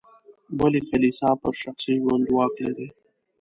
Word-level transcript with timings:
ولې 0.59 0.79
کلیسا 0.89 1.29
پر 1.41 1.53
شخصي 1.61 1.93
ژوند 2.01 2.25
واک 2.35 2.55
لري. 2.65 2.87